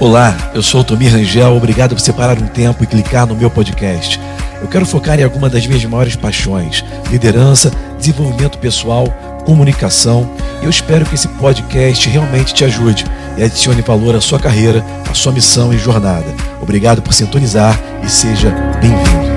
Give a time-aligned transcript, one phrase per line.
[0.00, 3.50] Olá, eu sou o Tomir Rangel, obrigado por separar um tempo e clicar no meu
[3.50, 4.18] podcast.
[4.62, 9.06] Eu quero focar em alguma das minhas maiores paixões: liderança, desenvolvimento pessoal,
[9.44, 10.34] comunicação.
[10.62, 13.04] E eu espero que esse podcast realmente te ajude
[13.36, 16.34] e adicione valor à sua carreira, à sua missão e jornada.
[16.62, 18.48] Obrigado por sintonizar e seja
[18.80, 19.30] bem-vindo.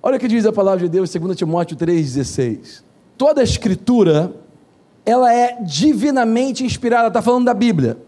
[0.00, 2.89] Olha o que diz a palavra de Deus, 2 Timóteo 3,16.
[3.20, 4.34] Toda a escritura,
[5.04, 7.98] ela é divinamente inspirada, está falando da Bíblia.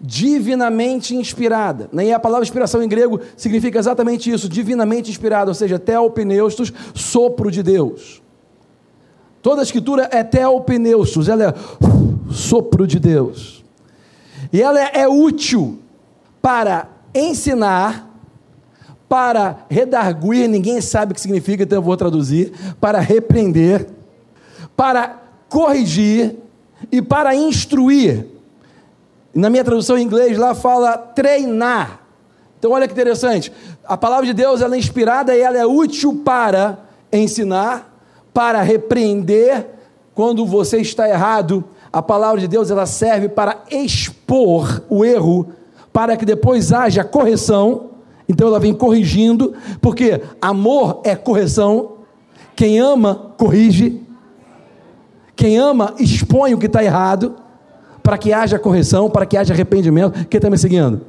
[0.00, 1.90] Divinamente inspirada.
[1.92, 7.50] E a palavra inspiração em grego significa exatamente isso, divinamente inspirada, ou seja, teopneustos, sopro
[7.50, 8.22] de Deus.
[9.42, 11.54] Toda a escritura é teopneustos, ela é
[12.32, 13.64] sopro de Deus.
[14.52, 15.80] E ela é, é útil
[16.40, 18.16] para ensinar,
[19.08, 23.95] para redarguir, ninguém sabe o que significa, então eu vou traduzir, para repreender,
[24.76, 26.36] para corrigir
[26.90, 28.26] e para instruir.
[29.34, 32.00] Na minha tradução em inglês lá fala treinar.
[32.58, 33.52] Então olha que interessante.
[33.84, 36.78] A palavra de Deus ela é inspirada e ela é útil para
[37.12, 37.94] ensinar,
[38.32, 39.66] para repreender
[40.14, 41.64] quando você está errado.
[41.92, 45.52] A palavra de Deus ela serve para expor o erro,
[45.92, 47.96] para que depois haja correção
[48.28, 51.92] então ela vem corrigindo, porque amor é correção.
[52.54, 54.02] Quem ama, corrige.
[55.36, 57.36] Quem ama, expõe o que está errado,
[58.02, 60.26] para que haja correção, para que haja arrependimento.
[60.26, 61.02] Quem está me seguindo?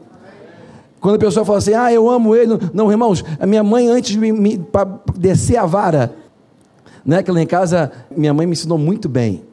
[0.99, 2.59] Quando a pessoa fala assim, ah, eu amo ele.
[2.73, 4.61] Não, irmãos, a minha mãe, antes de me, me
[5.15, 6.13] descer a vara,
[7.05, 9.43] né, que lá em casa, minha mãe me ensinou muito bem.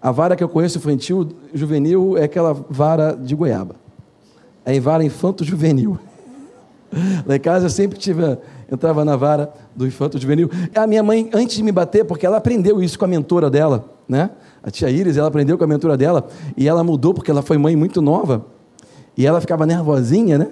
[0.00, 3.76] A vara que eu conheço infantil, juvenil, é aquela vara de goiaba.
[4.64, 5.98] É vara infanto-juvenil.
[7.26, 8.38] Lá em casa eu sempre tive,
[8.70, 10.50] entrava na vara do infanto juvenil.
[10.74, 13.84] A minha mãe, antes de me bater, porque ela aprendeu isso com a mentora dela,
[14.12, 14.30] né?
[14.62, 17.58] A tia Iris, ela aprendeu com a mentora dela, e ela mudou porque ela foi
[17.58, 18.46] mãe muito nova,
[19.16, 20.48] e ela ficava nervosinha, né?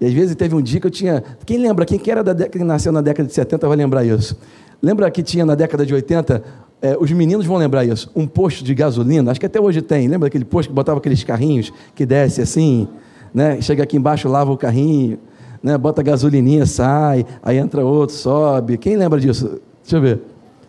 [0.00, 1.22] E às vezes teve um dia que eu tinha.
[1.44, 1.84] Quem lembra?
[1.84, 4.38] Quem que era da década, que nasceu na década de 70 vai lembrar isso.
[4.80, 6.42] Lembra que tinha na década de 80,
[6.80, 10.08] é, os meninos vão lembrar isso, um posto de gasolina, acho que até hoje tem.
[10.08, 12.88] Lembra daquele posto que botava aqueles carrinhos que desce assim,
[13.34, 13.60] né?
[13.60, 15.18] Chega aqui embaixo, lava o carrinho
[15.62, 15.76] né?
[15.76, 18.78] Bota gasolininha, sai, aí entra outro, sobe.
[18.78, 19.60] Quem lembra disso?
[19.82, 20.20] Deixa eu ver.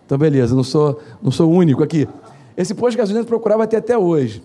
[0.04, 2.06] Então, beleza, não sou, não sou o único aqui.
[2.56, 4.42] Esse posto de gasolina eu procurava ter até hoje.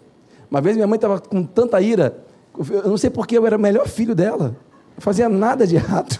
[0.49, 2.23] Uma vez minha mãe estava com tanta ira,
[2.69, 4.55] eu não sei porque eu era o melhor filho dela.
[4.95, 6.19] Não fazia nada de errado.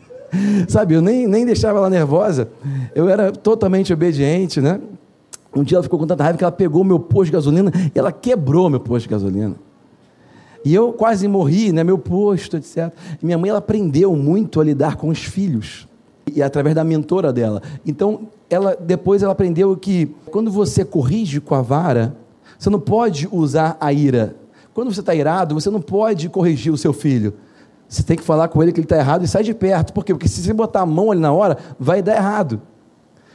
[0.68, 2.48] Sabe, eu nem, nem deixava ela nervosa.
[2.94, 4.80] Eu era totalmente obediente, né?
[5.54, 7.98] Um dia ela ficou com tanta raiva que ela pegou meu posto de gasolina e
[7.98, 9.56] ela quebrou meu posto de gasolina.
[10.64, 12.92] E eu quase morri, né, meu posto, etc.
[13.22, 15.88] E minha mãe ela aprendeu muito a lidar com os filhos
[16.34, 17.62] e através da mentora dela.
[17.84, 22.16] Então, ela depois ela aprendeu que quando você corrige com a vara,
[22.58, 24.36] você não pode usar a ira.
[24.74, 27.34] Quando você está irado, você não pode corrigir o seu filho.
[27.88, 29.92] Você tem que falar com ele que ele está errado e sai de perto.
[29.92, 30.12] Por quê?
[30.12, 32.60] Porque se você botar a mão ali na hora, vai dar errado.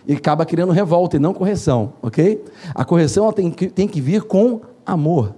[0.07, 2.43] E acaba criando revolta e não correção, ok?
[2.75, 5.33] A correção tem que, tem que vir com amor.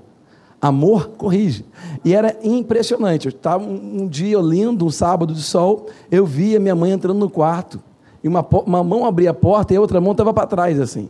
[0.66, 1.64] Amor corrige.
[2.04, 3.28] E era impressionante.
[3.28, 7.30] Eu estava um dia lindo, um sábado de sol, eu via minha mãe entrando no
[7.30, 7.80] quarto.
[8.24, 11.08] E uma, uma mão abria a porta e a outra mão estava para trás, assim.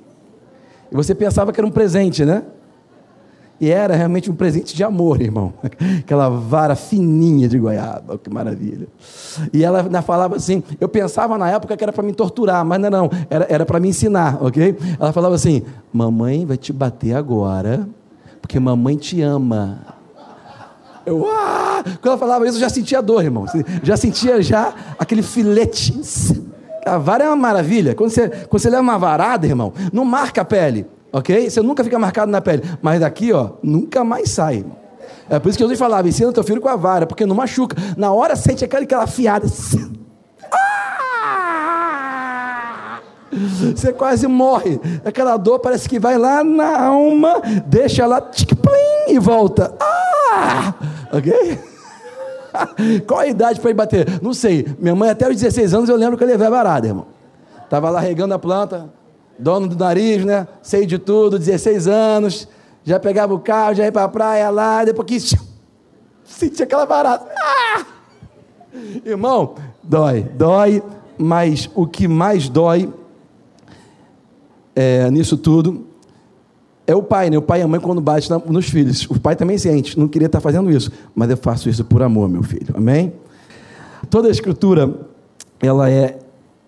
[0.92, 2.44] E você pensava que era um presente, né?
[3.62, 5.54] E era realmente um presente de amor, irmão.
[6.00, 8.90] Aquela vara fininha de goiaba, que maravilha.
[9.54, 12.90] E ela falava assim: eu pensava na época que era para me torturar, mas não,
[12.90, 14.76] não, era, era para me ensinar, ok?
[15.00, 17.88] Ela falava assim: mamãe vai te bater agora
[18.46, 19.80] porque mamãe te ama.
[21.04, 21.84] Eu, ah!
[21.84, 23.46] Quando ela falava isso, eu já sentia dor, irmão.
[23.82, 26.00] Já sentia já aquele filete.
[26.86, 27.96] A vara é uma maravilha.
[27.96, 31.50] Quando você, quando você leva uma varada, irmão, não marca a pele, ok?
[31.50, 32.62] Você nunca fica marcado na pele.
[32.84, 34.64] Mas daqui, ó, nunca mais sai.
[35.28, 37.76] É por isso que Jesus falava, ensina teu filho com a vara, porque não machuca.
[37.98, 39.48] Na hora sente aquela, aquela fiada.
[43.32, 44.80] Você quase morre.
[45.04, 48.22] Aquela dor parece que vai lá na alma, deixa lá
[49.08, 49.76] e volta.
[49.80, 50.74] Ah!
[51.12, 51.60] Ok?
[53.06, 54.22] Qual a idade para ir bater?
[54.22, 54.66] Não sei.
[54.80, 57.08] Minha mãe, até os 16 anos, eu lembro que eu levei a varada, irmão.
[57.64, 58.90] Estava lá regando a planta,
[59.38, 60.48] dono do nariz, né?
[60.62, 62.48] Sei de tudo, 16 anos.
[62.84, 65.38] Já pegava o carro, já ia para a praia lá, depois que.
[66.24, 67.26] Sentia aquela varada.
[67.38, 67.86] Ah!
[69.06, 70.84] Irmão, dói, dói,
[71.18, 72.92] mas o que mais dói
[74.76, 75.86] é, nisso tudo
[76.88, 77.38] é o pai, né?
[77.38, 79.10] O pai e a mãe quando bate nos filhos.
[79.10, 82.30] O pai também sente, não queria estar fazendo isso, mas eu faço isso por amor,
[82.30, 82.74] meu filho.
[82.76, 83.14] Amém?
[84.10, 84.94] Toda a escritura,
[85.60, 86.20] ela é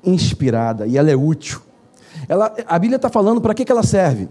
[0.03, 1.61] inspirada e ela é útil.
[2.27, 4.27] Ela, a Bíblia está falando para que, que ela serve,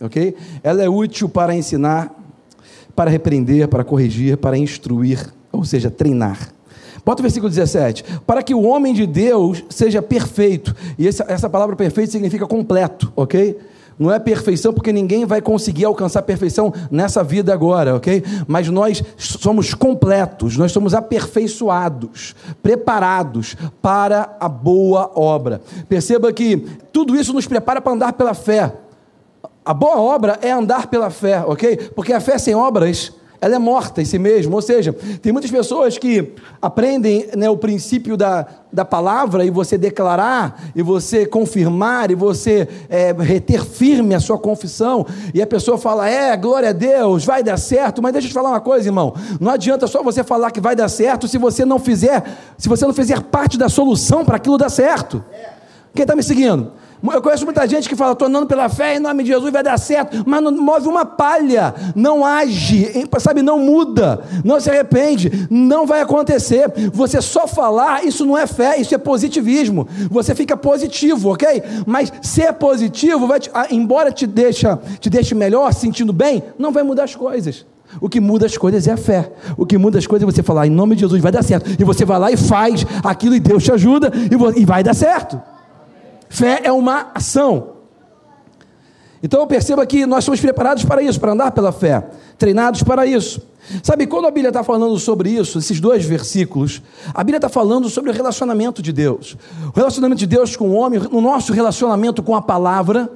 [0.00, 0.36] ok?
[0.62, 2.14] Ela é útil para ensinar,
[2.94, 6.52] para repreender, para corrigir, para instruir, ou seja, treinar.
[7.04, 8.04] Bota o versículo 17.
[8.26, 10.74] Para que o homem de Deus seja perfeito.
[10.98, 13.58] E essa, essa palavra perfeito significa completo, ok?
[13.98, 18.24] Não é perfeição, porque ninguém vai conseguir alcançar perfeição nessa vida agora, ok?
[18.46, 25.60] Mas nós somos completos, nós somos aperfeiçoados, preparados para a boa obra.
[25.88, 26.56] Perceba que
[26.92, 28.72] tudo isso nos prepara para andar pela fé.
[29.64, 31.76] A boa obra é andar pela fé, ok?
[31.94, 34.54] Porque a fé sem obras ela é morta em si mesma.
[34.54, 39.76] Ou seja, tem muitas pessoas que aprendem né, o princípio da, da palavra e você
[39.76, 45.04] declarar, e você confirmar, e você é, reter firme a sua confissão,
[45.34, 48.00] e a pessoa fala: É, glória a Deus, vai dar certo.
[48.00, 50.76] Mas deixa eu te falar uma coisa, irmão: não adianta só você falar que vai
[50.76, 52.22] dar certo se você não fizer,
[52.56, 55.22] se você não fizer parte da solução para aquilo dar certo.
[55.92, 56.70] Quem está me seguindo?
[57.02, 59.62] Eu conheço muita gente que fala, estou andando pela fé, em nome de Jesus vai
[59.62, 65.46] dar certo, mas não move uma palha, não age, sabe, não muda, não se arrepende,
[65.50, 66.72] não vai acontecer.
[66.92, 69.86] Você só falar, isso não é fé, isso é positivismo.
[70.10, 71.62] Você fica positivo, ok?
[71.86, 76.70] Mas ser positivo, vai te, ah, embora te, deixa, te deixe melhor, sentindo bem, não
[76.70, 77.66] vai mudar as coisas.
[78.00, 79.32] O que muda as coisas é a fé.
[79.56, 81.70] O que muda as coisas é você falar, em nome de Jesus vai dar certo.
[81.78, 84.10] E você vai lá e faz aquilo e Deus te ajuda
[84.56, 85.51] e vai dar certo.
[86.32, 87.74] Fé é uma ação.
[89.22, 92.08] Então perceba que nós somos preparados para isso, para andar pela fé,
[92.38, 93.42] treinados para isso.
[93.82, 96.80] Sabe, quando a Bíblia está falando sobre isso, esses dois versículos,
[97.12, 99.36] a Bíblia está falando sobre o relacionamento de Deus.
[99.74, 103.10] O relacionamento de Deus com o homem, o nosso relacionamento com a palavra.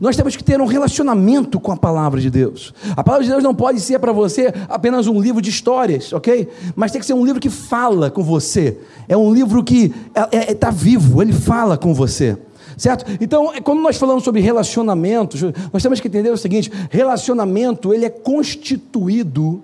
[0.00, 2.72] Nós temos que ter um relacionamento com a palavra de Deus.
[2.96, 6.48] A palavra de Deus não pode ser para você apenas um livro de histórias, ok?
[6.74, 8.78] Mas tem que ser um livro que fala com você.
[9.08, 12.36] É um livro que está é, é, tá vivo, ele fala com você.
[12.76, 13.04] Certo?
[13.20, 15.42] Então, quando nós falamos sobre relacionamentos,
[15.72, 19.62] nós temos que entender o seguinte: relacionamento ele é constituído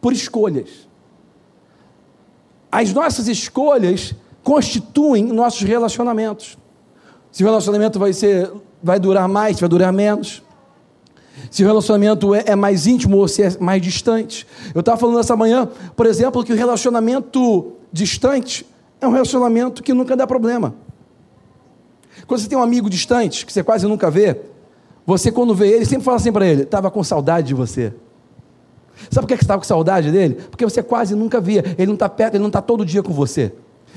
[0.00, 0.68] por escolhas.
[2.70, 6.58] As nossas escolhas constituem nossos relacionamentos.
[7.32, 8.50] Se o relacionamento vai ser,
[8.84, 10.42] vai durar mais, vai durar menos.
[11.50, 14.46] Se o relacionamento é, é mais íntimo ou se é mais distante.
[14.74, 15.66] Eu estava falando essa manhã,
[15.96, 18.66] por exemplo, que o relacionamento distante
[19.00, 20.74] é um relacionamento que nunca dá problema.
[22.26, 24.38] Quando você tem um amigo distante, que você quase nunca vê,
[25.06, 27.92] você quando vê ele, sempre fala assim para ele: estava com saudade de você.
[29.10, 30.34] Sabe por que você estava com saudade dele?
[30.50, 31.64] Porque você quase nunca via.
[31.76, 33.52] Ele não está perto, ele não está todo dia com você.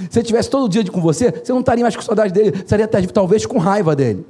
[0.09, 2.87] Se ele estivesse todo dia com você, você não estaria mais com saudade dele, estaria
[2.87, 4.25] talvez com raiva dele.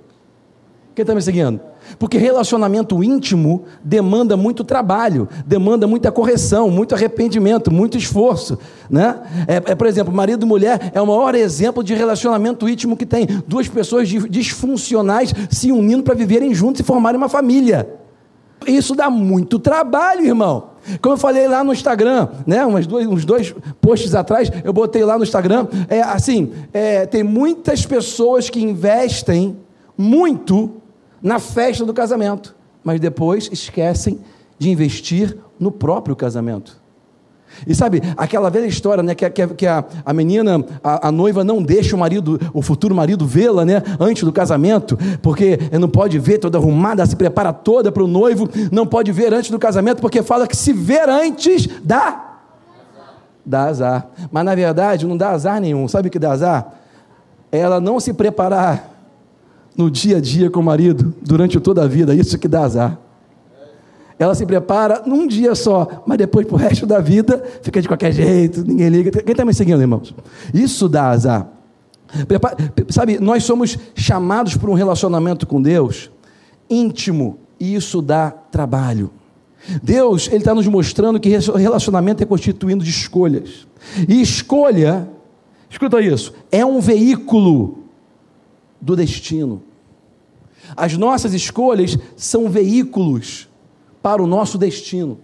[0.98, 1.60] Quem está me seguindo?
[2.00, 8.58] Porque relacionamento íntimo demanda muito trabalho, demanda muita correção, muito arrependimento, muito esforço.
[8.90, 9.16] Né?
[9.48, 13.06] É, é, por exemplo, marido e mulher é o maior exemplo de relacionamento íntimo que
[13.06, 13.28] tem.
[13.48, 17.88] Duas pessoas disfuncionais se unindo para viverem juntos e formarem uma família.
[18.66, 20.70] Isso dá muito trabalho, irmão.
[21.00, 25.06] Como eu falei lá no Instagram, né, umas dois, uns dois posts atrás, eu botei
[25.06, 29.58] lá no Instagram, é assim, é, tem muitas pessoas que investem
[29.96, 30.82] muito
[31.22, 34.20] na festa do casamento, mas depois esquecem
[34.58, 36.80] de investir no próprio casamento.
[37.66, 41.44] E sabe, aquela velha história, né, que, que, que a, a menina, a, a, noiva
[41.44, 46.20] não deixa o marido, o futuro marido vê-la, né, antes do casamento, porque não pode
[46.20, 50.02] ver toda arrumada, se prepara toda para o noivo, não pode ver antes do casamento,
[50.02, 52.26] porque fala que se ver antes dá
[53.48, 54.08] dá azar.
[54.30, 55.88] Mas na verdade não dá azar nenhum.
[55.88, 56.74] Sabe o que dá azar?
[57.50, 58.97] Ela não se preparar
[59.78, 63.00] no dia a dia com o marido, durante toda a vida, isso que dá azar.
[64.20, 67.88] Ela se prepara num dia só, mas depois para o resto da vida fica de
[67.88, 69.12] qualquer jeito, ninguém liga.
[69.12, 70.14] Quem está me seguindo, irmãos?
[70.52, 71.48] Isso dá azar.
[72.90, 76.10] Sabe, nós somos chamados para um relacionamento com Deus
[76.70, 79.12] íntimo, e isso dá trabalho.
[79.82, 83.68] Deus, Ele está nos mostrando que relacionamento é constituindo de escolhas.
[84.08, 85.08] E escolha,
[85.70, 87.80] escuta isso, é um veículo
[88.80, 89.62] do destino.
[90.76, 93.48] As nossas escolhas são veículos
[94.02, 95.20] para o nosso destino.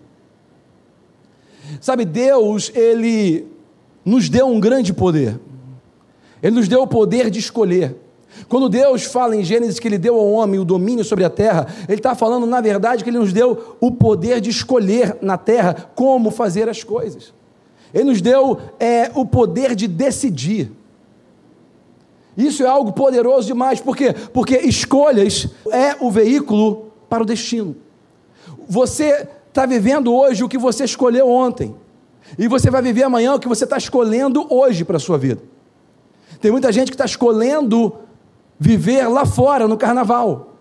[1.79, 3.47] Sabe, Deus, Ele
[4.03, 5.39] nos deu um grande poder.
[6.41, 7.95] Ele nos deu o poder de escolher.
[8.49, 11.67] Quando Deus fala em Gênesis que Ele deu ao homem o domínio sobre a terra,
[11.87, 15.91] Ele está falando, na verdade, que Ele nos deu o poder de escolher na terra
[15.95, 17.33] como fazer as coisas.
[17.93, 20.71] Ele nos deu é, o poder de decidir.
[22.37, 24.13] Isso é algo poderoso demais, por quê?
[24.33, 27.75] Porque escolhas é o veículo para o destino.
[28.67, 31.75] Você está vivendo hoje o que você escolheu ontem,
[32.37, 35.41] e você vai viver amanhã o que você está escolhendo hoje para a sua vida.
[36.41, 37.93] Tem muita gente que está escolhendo
[38.59, 40.55] viver lá fora no carnaval.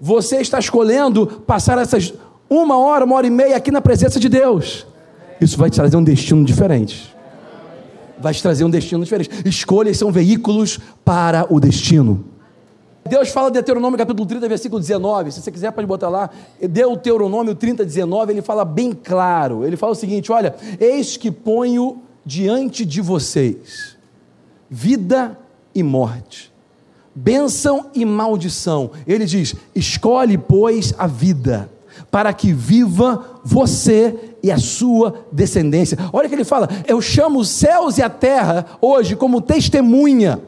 [0.00, 2.14] Você está escolhendo passar essas
[2.48, 4.86] uma hora, uma hora e meia aqui na presença de Deus.
[5.40, 7.14] Isso vai te trazer um destino diferente.
[8.20, 9.30] Vai te trazer um destino diferente.
[9.44, 12.24] Escolhas são veículos para o destino.
[13.08, 15.32] Deus fala de Deuteronômio capítulo 30, versículo 19.
[15.32, 16.28] Se você quiser, pode botar lá.
[16.60, 18.32] Deuteronômio 30, 19.
[18.32, 19.64] Ele fala bem claro.
[19.64, 23.96] Ele fala o seguinte: Olha, eis que ponho diante de vocês
[24.70, 25.38] vida
[25.74, 26.52] e morte,
[27.14, 28.90] bênção e maldição.
[29.06, 31.70] Ele diz: Escolhe, pois, a vida,
[32.10, 35.98] para que viva você e a sua descendência.
[36.12, 40.40] Olha o que ele fala: Eu chamo os céus e a terra hoje como testemunha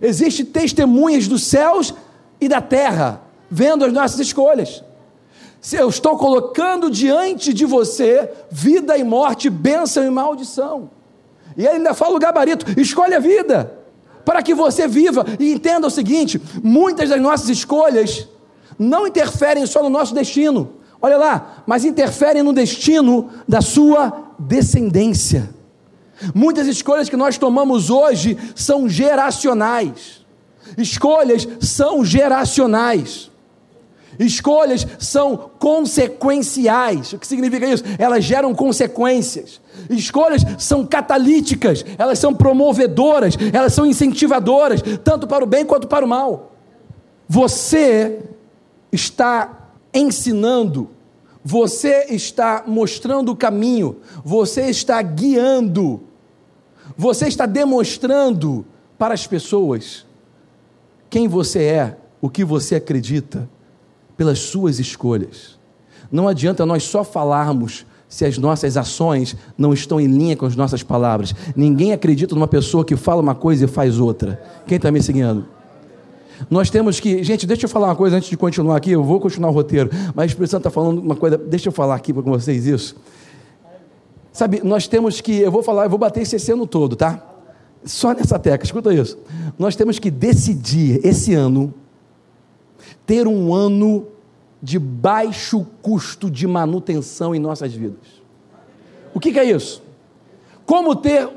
[0.00, 1.94] Existem testemunhas dos céus
[2.40, 4.84] e da terra, vendo as nossas escolhas.
[5.60, 10.90] Se eu estou colocando diante de você vida e morte, bênção e maldição.
[11.56, 13.72] E ele ainda fala o gabarito: escolhe a vida,
[14.24, 15.24] para que você viva.
[15.40, 18.28] E entenda o seguinte: muitas das nossas escolhas
[18.78, 25.50] não interferem só no nosso destino, olha lá, mas interferem no destino da sua descendência.
[26.34, 30.24] Muitas escolhas que nós tomamos hoje são geracionais.
[30.76, 33.30] Escolhas são geracionais.
[34.18, 37.12] Escolhas são consequenciais.
[37.12, 37.84] O que significa isso?
[37.98, 39.60] Elas geram consequências.
[39.90, 46.04] Escolhas são catalíticas, elas são promovedoras, elas são incentivadoras, tanto para o bem quanto para
[46.04, 46.52] o mal.
[47.28, 48.20] Você
[48.90, 49.65] está
[49.98, 50.90] ensinando,
[51.44, 56.02] você está mostrando o caminho, você está guiando
[56.96, 58.64] você está demonstrando
[58.98, 60.04] para as pessoas
[61.08, 63.48] quem você é, o que você acredita,
[64.16, 65.58] pelas suas escolhas.
[66.10, 70.56] Não adianta nós só falarmos se as nossas ações não estão em linha com as
[70.56, 71.34] nossas palavras.
[71.54, 74.42] Ninguém acredita numa pessoa que fala uma coisa e faz outra.
[74.66, 75.46] Quem está me seguindo?
[76.50, 77.22] Nós temos que.
[77.22, 78.90] Gente, deixa eu falar uma coisa antes de continuar aqui.
[78.90, 81.36] Eu vou continuar o roteiro, mas o Espírito Santo está falando uma coisa.
[81.36, 82.96] Deixa eu falar aqui com vocês isso.
[84.32, 87.24] Sabe, nós temos que, eu vou falar, eu vou bater esse ano todo, tá?
[87.84, 89.16] Só nessa tecla, escuta isso.
[89.58, 91.72] Nós temos que decidir esse ano
[93.06, 94.08] ter um ano
[94.60, 98.22] de baixo custo de manutenção em nossas vidas.
[99.14, 99.82] O que, que é isso?
[100.66, 101.28] Como ter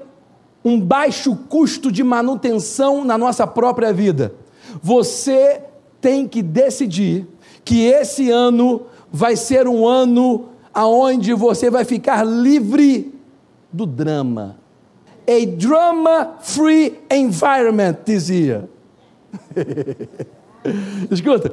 [0.65, 4.34] um baixo custo de manutenção na nossa própria vida?
[4.82, 5.62] Você
[6.02, 7.28] tem que decidir
[7.64, 13.14] que esse ano vai ser um ano aonde você vai ficar livre
[13.72, 14.58] do drama.
[15.28, 18.70] A drama-free environment, dizia.
[21.12, 21.52] Escuta,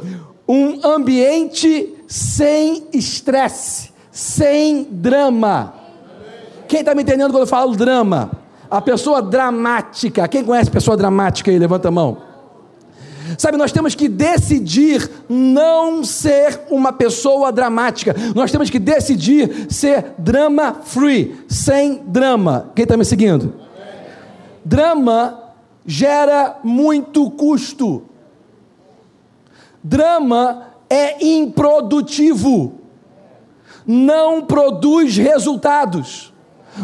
[0.49, 5.75] um ambiente sem estresse, sem drama.
[6.67, 8.31] Quem está me entendendo quando eu falo drama?
[8.71, 10.27] A pessoa dramática.
[10.27, 11.59] Quem conhece pessoa dramática aí?
[11.59, 12.19] Levanta a mão.
[13.39, 18.15] Sabe, nós temos que decidir não ser uma pessoa dramática.
[18.35, 22.71] Nós temos que decidir ser drama free, sem drama.
[22.75, 23.55] Quem está me seguindo?
[24.65, 25.43] Drama
[25.85, 28.03] gera muito custo.
[29.83, 32.81] Drama é improdutivo.
[33.87, 36.33] Não produz resultados.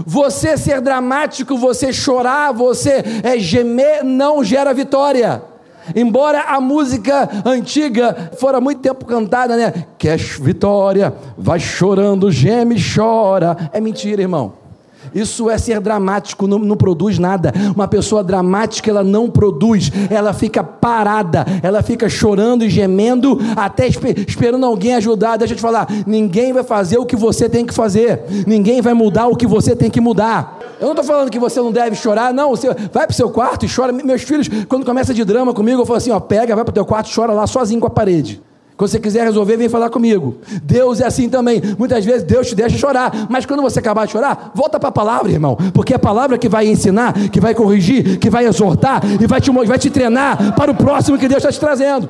[0.07, 5.52] Você ser dramático, você chorar, você é gemer, não gera vitória.
[5.95, 9.87] Embora a música antiga fora muito tempo cantada, né?
[9.99, 13.71] Quer vitória, vai chorando, geme, chora.
[13.73, 14.63] É mentira, irmão.
[15.15, 17.53] Isso é ser dramático, não, não, produz nada.
[17.75, 23.87] Uma pessoa dramática, ela não produz, ela fica parada, ela fica chorando e gemendo, até
[23.87, 25.37] esperando alguém ajudar.
[25.37, 28.95] Deixa eu te falar: ninguém vai fazer o que você tem que fazer, ninguém vai
[28.95, 30.59] mudar o que você tem que mudar.
[30.83, 32.51] Eu não estou falando que você não deve chorar, não.
[32.51, 33.93] Você vai para o seu quarto e chora.
[33.93, 36.75] Meus filhos, quando começa de drama comigo, eu falo assim: ó, pega, vai para o
[36.75, 38.43] teu quarto chora lá sozinho com a parede.
[38.77, 40.39] Quando você quiser resolver, vem falar comigo.
[40.65, 41.63] Deus é assim também.
[41.79, 44.93] Muitas vezes Deus te deixa chorar, mas quando você acabar de chorar, volta para a
[44.93, 49.03] palavra, irmão, porque é a palavra que vai ensinar, que vai corrigir, que vai exortar
[49.21, 52.09] e vai te, vai te treinar para o próximo que Deus está te trazendo.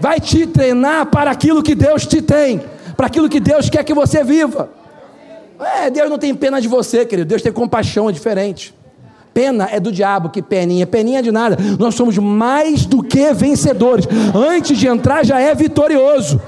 [0.00, 2.60] Vai te treinar para aquilo que Deus te tem,
[2.96, 4.68] para aquilo que Deus quer que você viva.
[5.60, 7.28] É, Deus não tem pena de você, querido.
[7.28, 8.74] Deus tem compaixão, é diferente.
[9.32, 10.86] Pena é do diabo, que peninha.
[10.86, 11.56] Peninha é de nada.
[11.78, 14.06] Nós somos mais do que vencedores.
[14.34, 16.40] Antes de entrar, já é vitorioso.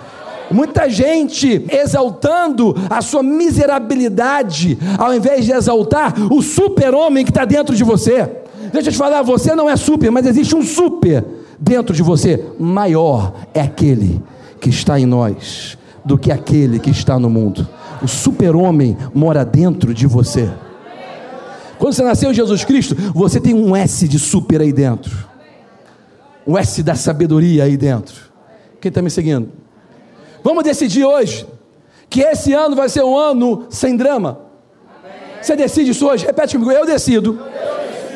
[0.50, 7.76] Muita gente exaltando a sua miserabilidade, ao invés de exaltar o super-homem que está dentro
[7.76, 8.26] de você.
[8.72, 11.22] Deixa eu te falar, você não é super, mas existe um super
[11.58, 12.42] dentro de você.
[12.58, 14.22] Maior é aquele
[14.58, 15.76] que está em nós
[16.08, 17.68] do que aquele que está no mundo
[18.02, 20.50] o super-homem mora dentro de você.
[21.78, 25.26] Quando você nasceu em Jesus Cristo, você tem um S de super aí dentro.
[26.46, 28.16] Um S da sabedoria aí dentro.
[28.80, 29.50] Quem está me seguindo?
[30.42, 31.46] Vamos decidir hoje
[32.08, 34.40] que esse ano vai ser um ano sem drama.
[35.40, 36.26] Você decide isso hoje?
[36.26, 37.38] Repete comigo, eu decido.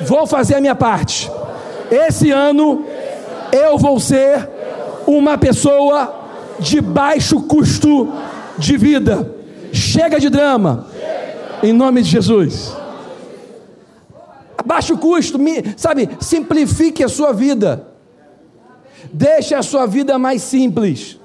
[0.07, 1.31] Vou fazer a minha parte.
[1.91, 2.85] Esse ano
[3.53, 4.49] eu vou ser
[5.07, 6.22] uma pessoa
[6.63, 8.13] de baixo custo
[8.59, 9.35] de vida.
[9.73, 10.87] Chega de drama.
[11.63, 12.75] Em nome de Jesus.
[14.65, 15.39] Baixo custo,
[15.77, 16.09] sabe?
[16.21, 17.89] Simplifique a sua vida.
[19.13, 21.19] Deixe a sua vida mais simples.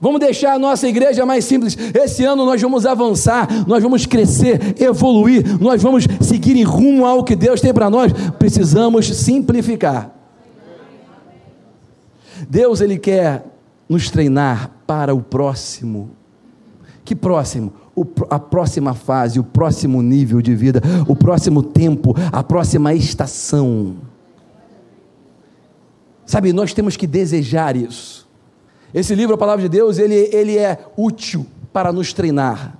[0.00, 1.76] Vamos deixar a nossa igreja mais simples.
[1.94, 7.24] Esse ano nós vamos avançar, nós vamos crescer, evoluir, nós vamos seguir em rumo ao
[7.24, 8.12] que Deus tem para nós.
[8.38, 10.14] Precisamos simplificar.
[12.48, 13.44] Deus ele quer
[13.88, 16.10] nos treinar para o próximo.
[17.04, 17.72] Que próximo?
[17.94, 23.96] O, a próxima fase, o próximo nível de vida, o próximo tempo, a próxima estação.
[26.26, 28.28] Sabe, nós temos que desejar isso.
[28.92, 32.76] Esse livro, a palavra de Deus, ele, ele é útil para nos treinar,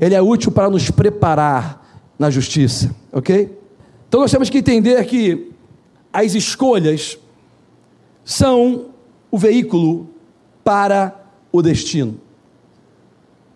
[0.00, 1.84] ele é útil para nos preparar
[2.18, 3.58] na justiça, ok?
[4.08, 5.50] Então nós temos que entender que
[6.12, 7.18] as escolhas
[8.24, 8.86] são
[9.30, 10.13] o veículo
[10.64, 11.14] para
[11.52, 12.18] o destino.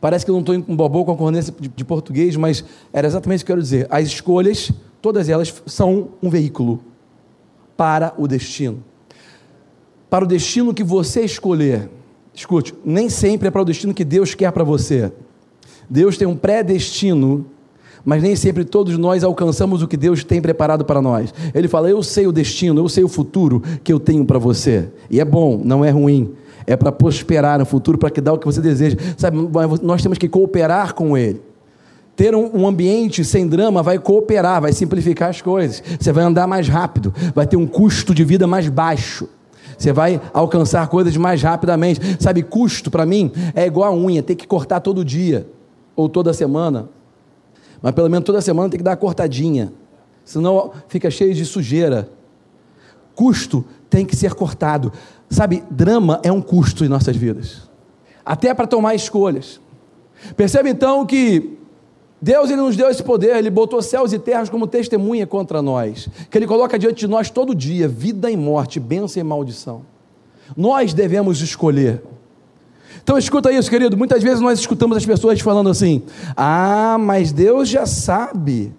[0.00, 3.06] Parece que eu não estou com bobô com a concordância de, de português, mas era
[3.06, 3.88] exatamente o que eu quero dizer.
[3.90, 4.70] As escolhas,
[5.02, 6.80] todas elas, são um veículo
[7.76, 8.84] para o destino
[10.10, 11.88] para o destino que você escolher.
[12.34, 15.12] Escute, nem sempre é para o destino que Deus quer para você.
[15.90, 17.46] Deus tem um pré-destino,
[18.04, 21.34] mas nem sempre todos nós alcançamos o que Deus tem preparado para nós.
[21.54, 24.88] Ele fala: Eu sei o destino, eu sei o futuro que eu tenho para você.
[25.10, 26.32] E é bom, não é ruim.
[26.68, 28.98] É para prosperar no futuro, para que dá o que você deseja.
[29.16, 29.38] Sabe,
[29.82, 31.40] nós temos que cooperar com Ele.
[32.14, 35.82] Ter um, ambiente sem drama vai cooperar, vai simplificar as coisas.
[35.98, 39.26] Você vai andar mais rápido, vai ter um custo de vida mais baixo.
[39.78, 42.00] Você vai alcançar coisas mais rapidamente.
[42.20, 45.48] Sabe, custo para mim é igual a unha, tem que cortar todo dia
[45.96, 46.90] ou toda semana.
[47.80, 49.72] Mas pelo menos toda semana tem que dar uma cortadinha.
[50.22, 52.10] Senão fica cheio de sujeira.
[53.14, 54.92] Custo tem que ser cortado.
[55.30, 57.68] Sabe, drama é um custo em nossas vidas.
[58.24, 59.60] Até para tomar escolhas.
[60.36, 61.58] Percebe então que
[62.20, 66.08] Deus ele nos deu esse poder, ele botou céus e terras como testemunha contra nós,
[66.28, 69.82] que ele coloca diante de nós todo dia, vida e morte, bênção e maldição.
[70.56, 72.02] Nós devemos escolher.
[73.02, 73.96] Então escuta isso, querido.
[73.96, 76.02] Muitas vezes nós escutamos as pessoas falando assim:
[76.36, 78.72] "Ah, mas Deus já sabe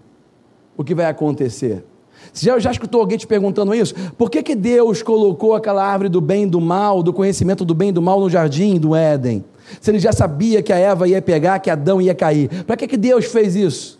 [0.75, 1.83] o que vai acontecer".
[2.31, 3.93] Você já, já escutou alguém te perguntando isso?
[4.17, 7.73] Por que, que Deus colocou aquela árvore do bem e do mal, do conhecimento do
[7.73, 9.43] bem e do mal no jardim do Éden?
[9.81, 12.63] Se ele já sabia que a Eva ia pegar, que Adão ia cair.
[12.65, 13.99] Para que, que Deus fez isso?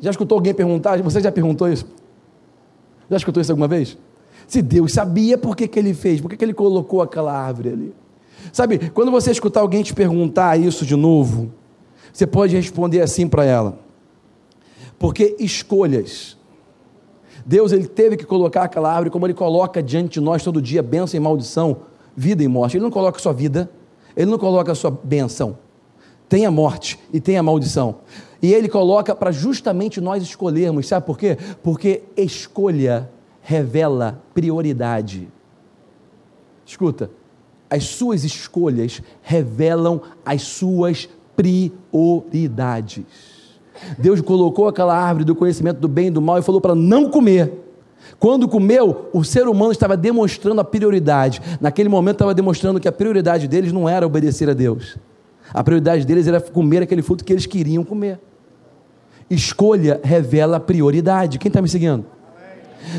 [0.00, 1.00] Já escutou alguém perguntar?
[1.02, 1.86] Você já perguntou isso?
[3.10, 3.96] Já escutou isso alguma vez?
[4.46, 6.20] Se Deus sabia, por que, que ele fez?
[6.20, 7.94] Por que, que ele colocou aquela árvore ali?
[8.52, 11.50] Sabe, quando você escutar alguém te perguntar isso de novo,
[12.12, 13.78] você pode responder assim para ela.
[15.04, 16.34] Porque escolhas.
[17.44, 20.82] Deus ele teve que colocar aquela árvore como ele coloca diante de nós todo dia,
[20.82, 21.76] bênção e maldição
[22.16, 22.78] vida e morte.
[22.78, 23.70] Ele não coloca sua vida,
[24.16, 25.58] ele não coloca a sua benção.
[26.26, 27.96] Tem a morte e tem a maldição.
[28.40, 31.36] E ele coloca para justamente nós escolhermos, sabe por quê?
[31.62, 33.10] Porque escolha
[33.42, 35.28] revela prioridade.
[36.64, 37.10] Escuta,
[37.68, 43.33] as suas escolhas revelam as suas prioridades.
[43.98, 47.08] Deus colocou aquela árvore do conhecimento do bem e do mal e falou para não
[47.08, 47.64] comer.
[48.18, 51.40] Quando comeu, o ser humano estava demonstrando a prioridade.
[51.60, 54.96] Naquele momento estava demonstrando que a prioridade deles não era obedecer a Deus.
[55.52, 58.20] A prioridade deles era comer aquele fruto que eles queriam comer.
[59.28, 61.38] Escolha revela prioridade.
[61.38, 62.04] Quem está me seguindo?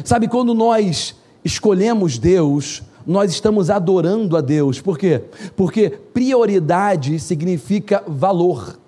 [0.04, 4.82] Sabe, quando nós escolhemos Deus, nós estamos adorando a Deus.
[4.82, 5.22] Por quê?
[5.56, 8.80] Porque prioridade significa valor.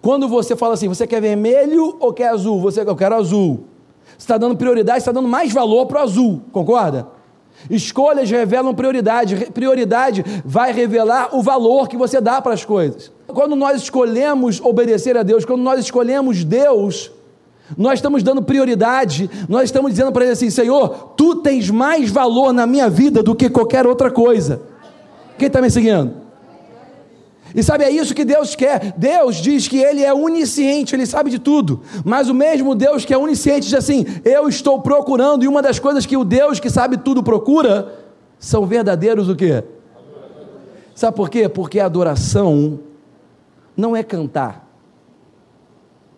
[0.00, 2.60] Quando você fala assim, você quer vermelho ou quer azul?
[2.60, 3.64] Você, eu quero azul
[4.20, 7.08] está dando prioridade, está dando mais valor para o azul, concorda?
[7.68, 13.10] Escolhas revelam prioridade, prioridade vai revelar o valor que você dá para as coisas.
[13.26, 17.10] Quando nós escolhemos obedecer a Deus, quando nós escolhemos Deus,
[17.76, 22.52] nós estamos dando prioridade, nós estamos dizendo para Ele assim: Senhor, tu tens mais valor
[22.52, 24.62] na minha vida do que qualquer outra coisa.
[25.38, 26.12] Quem está me seguindo?
[27.54, 28.94] E sabe, é isso que Deus quer.
[28.96, 31.80] Deus diz que Ele é onisciente, Ele sabe de tudo.
[32.04, 35.78] Mas o mesmo Deus que é onisciente diz assim: Eu estou procurando, e uma das
[35.78, 37.94] coisas que o Deus que sabe tudo procura
[38.38, 39.64] são verdadeiros o quê?
[40.94, 41.48] Sabe por quê?
[41.48, 42.80] Porque adoração
[43.76, 44.68] não é cantar,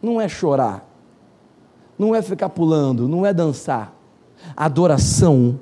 [0.03, 0.89] não é chorar,
[1.99, 3.95] não é ficar pulando, não é dançar.
[4.57, 5.59] Adoração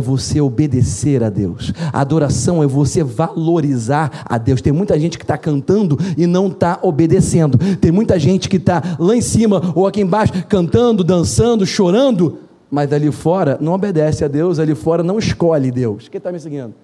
[0.00, 1.72] você obedecer a Deus.
[1.92, 4.60] Adoração é você valorizar a Deus.
[4.60, 7.56] Tem muita gente que está cantando e não está obedecendo.
[7.76, 12.38] Tem muita gente que está lá em cima ou aqui embaixo cantando, dançando, chorando,
[12.70, 16.08] mas ali fora não obedece a Deus, ali fora não escolhe Deus.
[16.08, 16.74] Quem está me seguindo?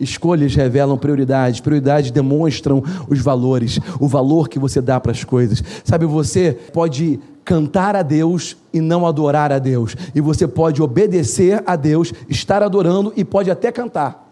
[0.00, 5.62] Escolhas revelam prioridades, prioridades demonstram os valores, o valor que você dá para as coisas.
[5.84, 11.62] Sabe, você pode cantar a Deus e não adorar a Deus, e você pode obedecer
[11.66, 14.30] a Deus, estar adorando e pode até cantar,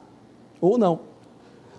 [0.61, 1.01] ou não.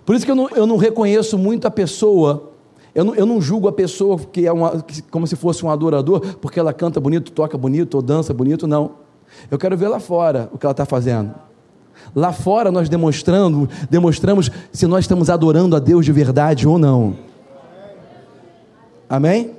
[0.04, 2.50] Por isso que eu não, eu não reconheço muito a pessoa,
[2.94, 6.20] eu não, eu não julgo a pessoa que é uma, como se fosse um adorador,
[6.40, 8.92] porque ela canta bonito, toca bonito ou dança bonito, não.
[9.50, 11.32] Eu quero ver lá fora o que ela está fazendo.
[12.14, 17.16] Lá fora nós demonstrando, demonstramos se nós estamos adorando a Deus de verdade ou não.
[19.08, 19.52] Amém?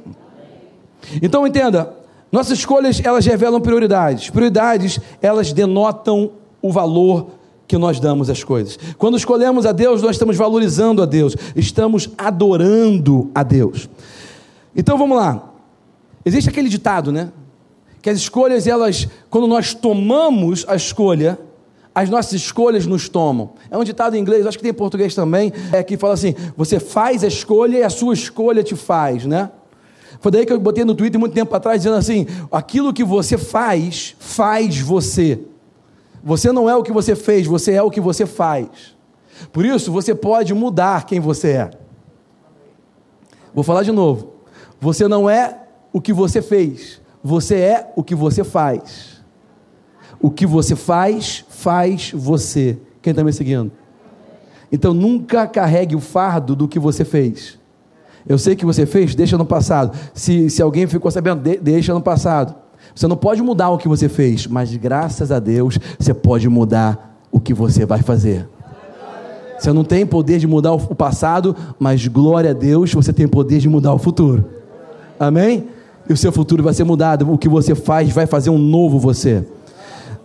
[1.22, 1.94] Então entenda,
[2.32, 4.30] nossas escolhas elas revelam prioridades.
[4.30, 6.32] Prioridades elas denotam
[6.62, 7.32] o valor
[7.68, 8.78] que nós damos às coisas.
[8.98, 13.88] Quando escolhemos a Deus, nós estamos valorizando a Deus, estamos adorando a Deus.
[14.76, 15.52] Então vamos lá.
[16.26, 17.32] Existe aquele ditado, né?
[18.02, 21.40] Que as escolhas elas, quando nós tomamos a escolha,
[22.00, 23.52] as nossas escolhas nos tomam.
[23.70, 26.34] É um ditado em inglês, acho que tem em português também, é que fala assim:
[26.56, 29.52] você faz a escolha e a sua escolha te faz, né?
[30.22, 33.38] Foi daí que eu botei no Twitter muito tempo atrás dizendo assim: aquilo que você
[33.38, 35.42] faz, faz você.
[36.24, 38.68] Você não é o que você fez, você é o que você faz.
[39.52, 41.72] Por isso, você pode mudar quem você é.
[43.54, 44.36] Vou falar de novo.
[44.80, 49.19] Você não é o que você fez, você é o que você faz.
[50.22, 52.78] O que você faz, faz você.
[53.02, 53.72] Quem está me seguindo?
[54.72, 57.58] Então nunca carregue o fardo do que você fez.
[58.28, 59.98] Eu sei que você fez, deixa no passado.
[60.14, 62.54] Se, se alguém ficou sabendo, de, deixa no passado.
[62.94, 67.18] Você não pode mudar o que você fez, mas graças a Deus você pode mudar
[67.32, 68.48] o que você vai fazer.
[69.58, 73.60] Você não tem poder de mudar o passado, mas glória a Deus, você tem poder
[73.60, 74.46] de mudar o futuro.
[75.20, 75.68] Amém?
[76.08, 77.30] E o seu futuro vai ser mudado.
[77.32, 79.46] O que você faz vai fazer um novo você.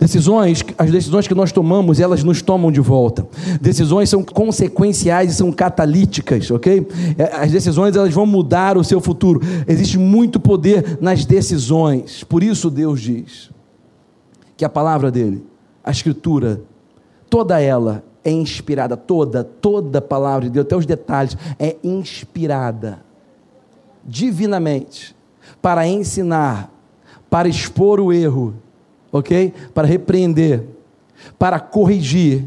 [0.04, 3.26] Decisões, as decisões que nós tomamos, elas nos tomam de volta.
[3.58, 6.86] Decisões são consequenciais e são catalíticas, ok?
[7.16, 9.40] É, as decisões elas vão mudar o seu futuro.
[9.66, 12.22] Existe muito poder nas decisões.
[12.22, 13.50] Por isso Deus diz
[14.58, 15.42] que a palavra dele,
[15.82, 16.60] a escritura,
[17.30, 23.00] toda ela é inspirada, toda, toda a palavra de Deus, até os detalhes, é inspirada
[24.04, 25.16] divinamente
[25.62, 26.70] para ensinar,
[27.30, 28.62] para expor o erro
[29.14, 29.55] ok?
[29.72, 30.64] Para repreender,
[31.38, 32.44] para corrigir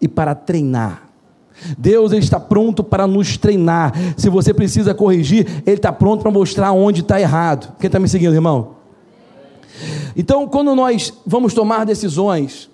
[0.00, 1.08] e para treinar.
[1.76, 3.92] Deus ele está pronto para nos treinar.
[4.16, 7.74] Se você precisa corrigir, Ele está pronto para mostrar onde está errado.
[7.80, 8.76] Quem está me seguindo, irmão?
[10.16, 12.70] Então, quando nós vamos tomar decisões,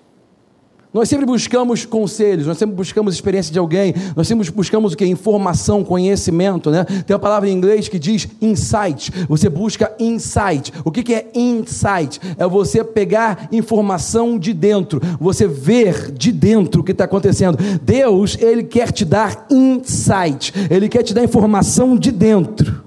[0.95, 5.05] nós sempre buscamos conselhos, nós sempre buscamos experiência de alguém, nós sempre buscamos o que?
[5.05, 6.85] Informação, conhecimento, né?
[6.85, 9.11] Tem uma palavra em inglês que diz insight.
[9.27, 10.71] Você busca insight.
[10.85, 12.21] O que, que é insight?
[12.37, 17.57] É você pegar informação de dentro, você ver de dentro o que está acontecendo.
[17.81, 22.85] Deus, Ele quer te dar insight, Ele quer te dar informação de dentro.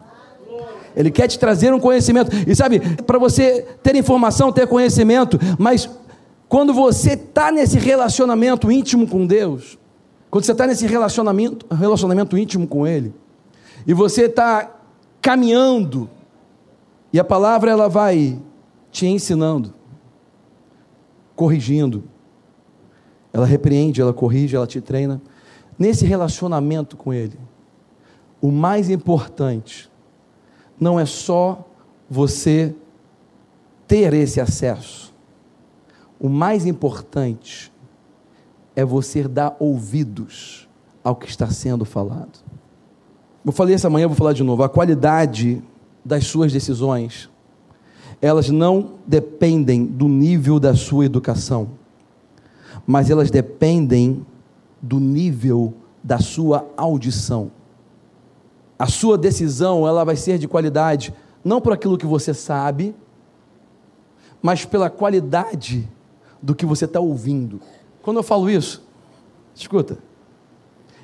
[0.97, 2.31] Ele quer te trazer um conhecimento.
[2.47, 5.87] E sabe, para você ter informação, ter conhecimento, mas
[6.49, 9.79] quando você está nesse relacionamento íntimo com Deus,
[10.31, 13.15] quando você está nesse relacionamento, relacionamento íntimo com Ele,
[13.87, 14.75] e você está
[15.21, 16.09] caminhando,
[17.13, 18.41] e a palavra ela vai
[18.91, 19.75] te ensinando,
[21.37, 22.05] corrigindo,
[23.33, 25.21] ela repreende, ela corrige, ela te treina.
[25.79, 27.39] Nesse relacionamento com Ele,
[28.41, 29.91] o mais importante
[30.81, 31.67] não é só
[32.09, 32.75] você
[33.87, 35.08] ter esse acesso,
[36.21, 37.73] o mais importante
[38.75, 40.69] é você dar ouvidos
[41.03, 42.39] ao que está sendo falado.
[43.45, 44.63] Eu falei essa manhã, vou falar de novo.
[44.63, 45.63] A qualidade
[46.05, 47.31] das suas decisões,
[48.21, 51.71] elas não dependem do nível da sua educação,
[52.87, 54.25] mas elas dependem
[54.83, 57.51] do nível da sua audição.
[58.79, 62.95] A sua decisão, ela vai ser de qualidade não por aquilo que você sabe,
[64.43, 65.89] mas pela qualidade
[66.43, 67.61] do que você está ouvindo.
[68.03, 68.83] Quando eu falo isso,
[69.55, 69.99] escuta,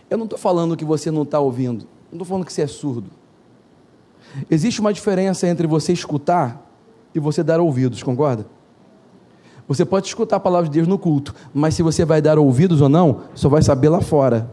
[0.09, 2.66] eu não estou falando que você não está ouvindo, não estou falando que você é
[2.66, 3.11] surdo.
[4.51, 6.64] Existe uma diferença entre você escutar
[7.14, 8.47] e você dar ouvidos, concorda?
[9.66, 12.81] Você pode escutar a palavra de Deus no culto, mas se você vai dar ouvidos
[12.81, 14.53] ou não, só vai saber lá fora.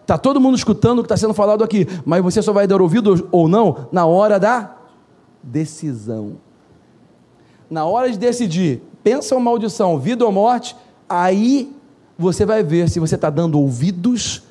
[0.00, 2.80] Está todo mundo escutando o que está sendo falado aqui, mas você só vai dar
[2.80, 4.76] ouvidos ou não na hora da
[5.42, 6.36] decisão.
[7.68, 10.74] Na hora de decidir, bênção ou maldição, vida ou morte,
[11.08, 11.72] aí
[12.18, 14.42] você vai ver se você está dando ouvidos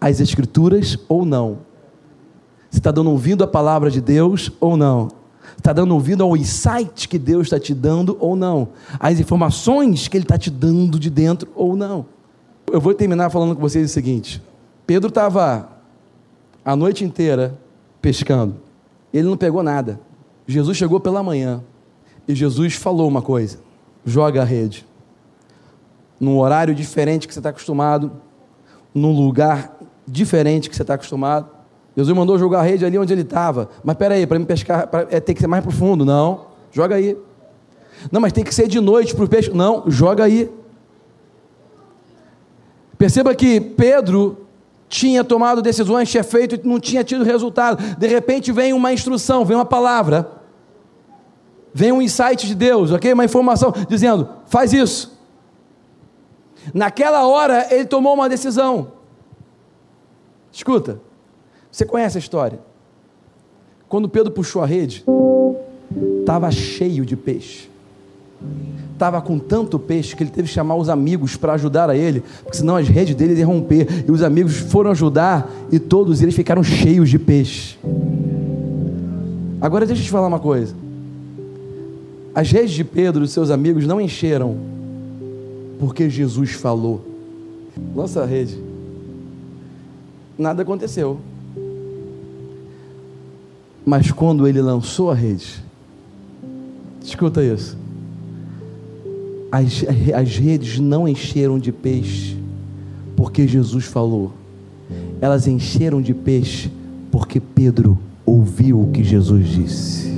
[0.00, 1.58] às Escrituras ou não.
[2.70, 5.08] Se está dando ouvido à palavra de Deus ou não.
[5.58, 8.68] Está dando ouvido ao insight que Deus está te dando ou não.
[8.98, 12.06] As informações que Ele está te dando de dentro ou não.
[12.72, 14.42] Eu vou terminar falando com vocês o seguinte:
[14.86, 15.68] Pedro estava
[16.64, 17.58] a noite inteira
[18.00, 18.56] pescando.
[19.12, 20.00] Ele não pegou nada.
[20.46, 21.62] Jesus chegou pela manhã
[22.26, 23.58] e Jesus falou uma coisa:
[24.04, 24.86] joga a rede.
[26.18, 28.12] Num horário diferente que você está acostumado,
[28.94, 31.48] num lugar diferente que você está acostumado.
[31.96, 33.68] Jesus mandou jogar a rede ali onde ele estava.
[33.84, 36.04] Mas peraí, para me pescar, pra, é, tem que ser mais profundo.
[36.04, 37.16] Não, joga aí.
[38.10, 39.50] Não, mas tem que ser de noite para o peixe.
[39.50, 40.50] Não, joga aí.
[42.96, 44.46] Perceba que Pedro
[44.88, 47.82] tinha tomado decisões, tinha feito e não tinha tido resultado.
[47.96, 50.30] De repente vem uma instrução, vem uma palavra,
[51.72, 53.12] vem um insight de Deus, ok?
[53.12, 55.18] Uma informação dizendo: faz isso.
[56.72, 58.92] Naquela hora ele tomou uma decisão.
[60.52, 61.00] Escuta,
[61.70, 62.60] você conhece a história?
[63.88, 65.04] Quando Pedro puxou a rede,
[66.20, 67.72] estava cheio de peixe
[69.02, 72.22] estava com tanto peixe que ele teve que chamar os amigos para ajudar a ele,
[72.44, 74.04] porque senão as redes dele iam romper.
[74.06, 77.76] E os amigos foram ajudar e todos eles ficaram cheios de peixe.
[79.60, 80.74] Agora deixa eu te falar uma coisa.
[82.34, 84.56] As redes de Pedro e seus amigos não encheram
[85.78, 87.04] porque Jesus falou.
[87.94, 88.58] Lança a rede.
[90.38, 91.20] Nada aconteceu.
[93.84, 95.62] Mas quando ele lançou a rede,
[97.02, 97.76] escuta isso
[99.52, 102.34] as, as redes não encheram de peixe
[103.14, 104.32] porque Jesus falou,
[105.20, 106.72] elas encheram de peixe
[107.10, 110.11] porque Pedro ouviu o que Jesus disse.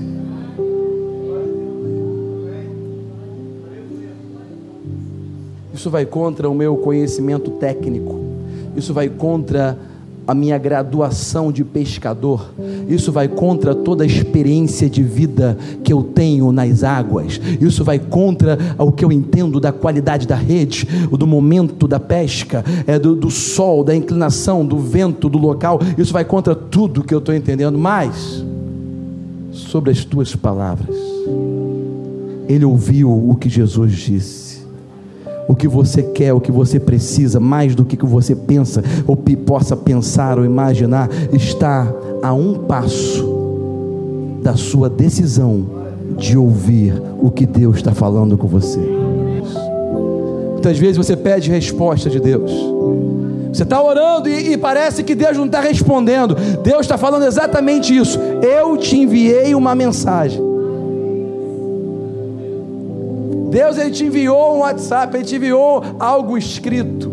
[5.85, 8.19] Isso vai contra o meu conhecimento técnico,
[8.75, 9.77] isso vai contra
[10.27, 12.55] a minha graduação de pescador,
[12.89, 17.99] isso vai contra toda a experiência de vida que eu tenho nas águas, isso vai
[17.99, 23.15] contra o que eu entendo da qualidade da rede, do momento da pesca, é do,
[23.15, 27.35] do sol, da inclinação, do vento, do local, isso vai contra tudo que eu estou
[27.35, 28.43] entendendo, mas
[29.53, 30.97] sobre as tuas palavras,
[32.49, 34.44] ele ouviu o que Jesus disse
[35.49, 39.77] o que você quer, o que você precisa, mais do que você pensa ou possa
[39.77, 43.35] pensar ou imaginar, está a um passo
[44.43, 45.65] da sua decisão
[46.17, 48.81] de ouvir o que Deus está falando com você.
[50.53, 52.51] Muitas vezes você pede resposta de Deus.
[53.53, 56.35] Você está orando e, e, parece que Deus não está respondendo.
[56.63, 58.19] Deus está falando exatamente isso.
[58.43, 60.54] Eu te enviei uma mensagem.
[63.55, 67.09] Deus ele te enviou um WhatsApp, ele te enviou algo escrito.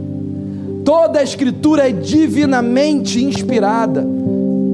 [0.84, 4.04] Toda a escritura é divinamente inspirada.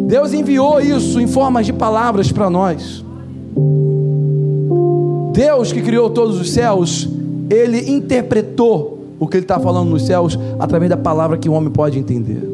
[0.08, 3.04] Deus enviou isso em formas de palavras para nós.
[5.34, 7.06] Deus que criou todos os céus,
[7.50, 11.70] ele interpretou o que ele está falando nos céus através da palavra que o homem
[11.70, 12.50] pode entender.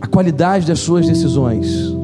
[0.00, 1.94] A qualidade das suas decisões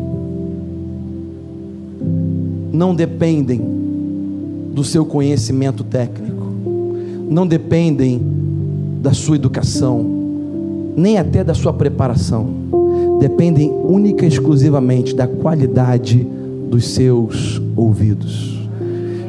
[2.71, 3.80] não dependem
[4.73, 6.47] do seu conhecimento técnico,
[7.29, 8.21] não dependem
[9.03, 10.05] da sua educação,
[10.97, 12.49] nem até da sua preparação,
[13.19, 16.27] dependem única e exclusivamente da qualidade
[16.71, 18.59] dos seus ouvidos.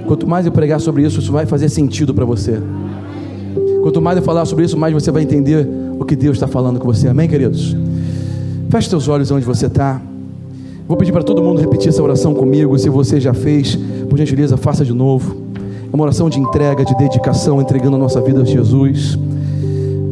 [0.05, 2.59] Quanto mais eu pregar sobre isso, isso vai fazer sentido para você.
[3.81, 6.79] Quanto mais eu falar sobre isso, mais você vai entender o que Deus está falando
[6.79, 7.07] com você.
[7.07, 7.75] Amém, queridos?
[8.69, 10.01] Feche seus olhos onde você está.
[10.87, 12.77] Vou pedir para todo mundo repetir essa oração comigo.
[12.77, 13.77] Se você já fez,
[14.11, 15.37] por gentileza, faça de novo.
[15.55, 19.17] É uma oração de entrega, de dedicação, entregando a nossa vida a Jesus.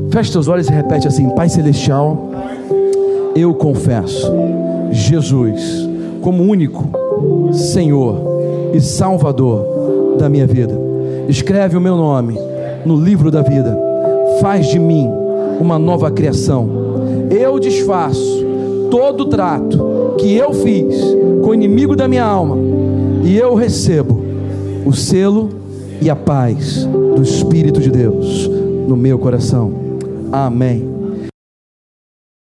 [0.09, 2.31] Feche seus olhos e repete assim: Pai Celestial,
[3.35, 4.31] eu confesso
[4.89, 5.85] Jesus
[6.21, 6.85] como único
[7.51, 10.79] Senhor e Salvador da minha vida.
[11.27, 12.39] Escreve o meu nome
[12.85, 13.77] no livro da vida.
[14.39, 15.09] Faz de mim
[15.59, 16.69] uma nova criação.
[17.29, 18.45] Eu desfaço
[18.89, 20.95] todo trato que eu fiz
[21.43, 22.68] com o inimigo da minha alma
[23.23, 24.23] e eu recebo
[24.85, 25.49] o selo
[26.01, 28.47] e a paz do Espírito de Deus
[28.87, 29.71] no meu coração.
[30.31, 30.88] Amém.